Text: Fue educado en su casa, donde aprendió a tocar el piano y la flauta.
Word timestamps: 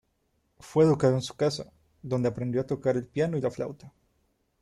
Fue 0.59 0.83
educado 0.85 1.13
en 1.13 1.21
su 1.21 1.35
casa, 1.35 1.71
donde 2.01 2.27
aprendió 2.29 2.61
a 2.61 2.65
tocar 2.65 2.97
el 2.97 3.05
piano 3.05 3.37
y 3.37 3.41
la 3.41 3.51
flauta. 3.51 3.93